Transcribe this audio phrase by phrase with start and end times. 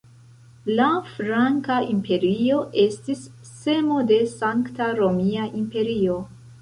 [0.79, 6.17] La franka imperio estis semo de Sankta Romia Imperio.